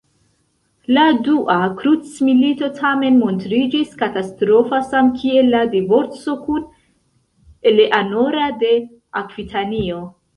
La 0.97 1.01
dua 1.25 1.55
krucmilito 1.81 2.69
tamen 2.79 3.19
montriĝis 3.23 3.91
katastrofa, 3.99 4.79
samkiel 4.93 5.51
la 5.57 5.59
divorco 5.75 6.35
kun 6.47 6.65
Eleanora 7.73 8.47
de 8.65 8.73
Akvitanio. 9.21 10.01